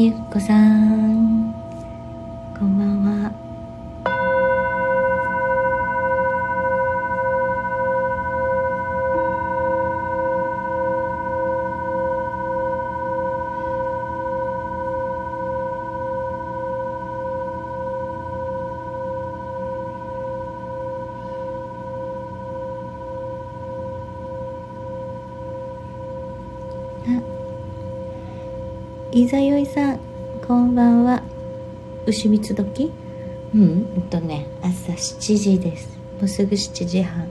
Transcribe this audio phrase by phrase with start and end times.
[0.00, 1.52] ゆっこさん。
[2.56, 3.32] こんばんは。
[29.10, 30.00] いざよいさん
[30.46, 31.22] こんばんは。
[32.06, 32.92] 牛蜜時？
[33.54, 35.98] うんえっとね朝7時です。
[36.18, 37.26] もうすぐ7時半。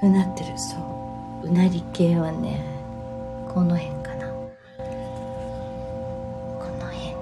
[0.00, 0.76] うなってるそ
[1.42, 1.48] う。
[1.48, 2.64] うなり系はね
[3.52, 4.28] この辺かな。
[4.28, 4.44] こ
[6.78, 7.14] の辺。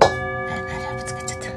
[0.00, 0.50] ああ
[0.92, 1.50] らぶつかっちゃった。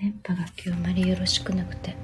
[0.00, 1.94] 電波が今日あまりよろしくなくて。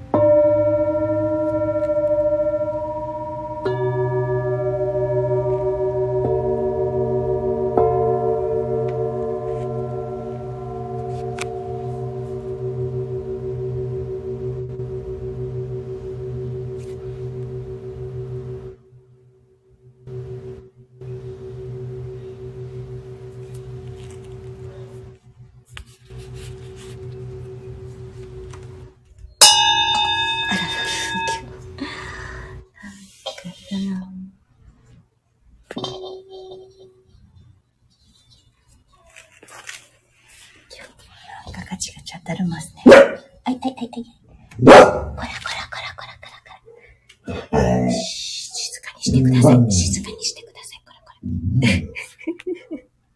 [47.27, 49.71] 静かにしてください。
[49.71, 50.81] 静かにしてください。
[50.85, 51.67] こらこら。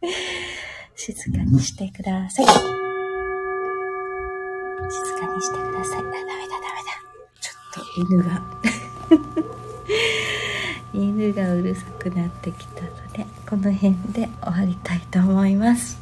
[0.95, 2.45] 静かにしてください。
[2.45, 2.53] 静
[5.15, 5.99] かにしてください。
[5.99, 6.91] あ、ダメだ、ダメだ。
[7.39, 7.79] ちょっと
[8.13, 8.29] 犬が
[10.93, 16.00] 犬がうるさくなってきたので、この辺で終わりたいと思います。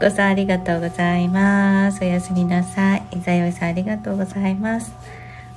[0.00, 2.02] こさんありがとうございます。
[2.02, 3.02] おやすみなさい。
[3.18, 4.94] いざよいさんありがとうございます。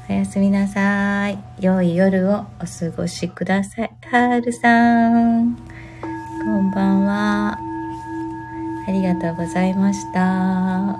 [0.10, 1.40] おやすみなさい。
[1.62, 3.92] 良い夜をお過ごしください。
[4.12, 5.56] はるさん、
[6.44, 7.58] こんばんは。
[8.86, 10.98] ありがとうございました。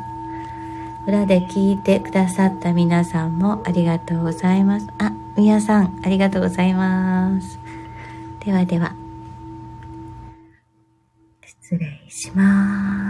[1.06, 4.88] 裏で聞いてくださった皆さんもありがとうございます。
[5.00, 7.60] あ、みやさん、ありがとうございます。
[8.46, 8.96] ではでは。
[11.46, 13.03] 失礼します。